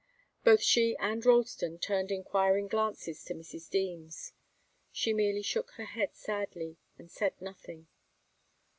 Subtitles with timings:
[0.43, 3.69] Both she and Ralston turned enquiring glances to Mrs.
[3.69, 4.33] Deems.
[4.91, 7.85] She merely shook her head sadly and said nothing.